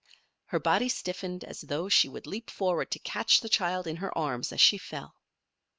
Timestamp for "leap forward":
2.25-2.89